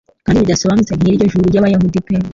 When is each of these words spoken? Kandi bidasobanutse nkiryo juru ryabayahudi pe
Kandi 0.25 0.41
bidasobanutse 0.43 0.91
nkiryo 0.93 1.25
juru 1.31 1.49
ryabayahudi 1.49 1.99
pe 2.05 2.15